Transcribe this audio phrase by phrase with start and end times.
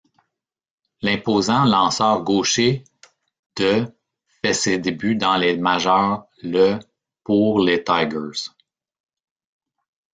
[1.03, 2.83] L'imposant lanceur gaucher
[3.55, 3.85] de
[4.43, 6.79] fait ses débuts dans les majeures le
[7.23, 8.49] pour les Tigers.